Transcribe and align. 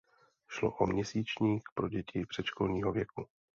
Šlo 0.47 0.71
o 0.79 0.85
měsíčník 0.87 1.63
pro 1.75 1.89
děti 1.89 2.25
předškolního 2.25 2.91
věku. 2.91 3.27